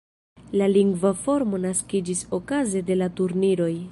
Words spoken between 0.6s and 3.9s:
lingva formo naskiĝis okaze de la turniroj.